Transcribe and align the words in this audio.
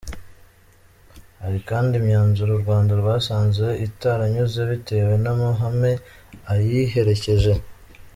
Hari 1.41 1.59
kandi 1.69 1.91
imyanzuro 1.95 2.51
u 2.53 2.61
Rwanda 2.63 2.91
rwasanze 3.01 3.65
itarunyuze 3.87 4.61
bitewe 4.71 5.13
n’amahame 5.23 5.91
ayiherekeje. 6.51 7.53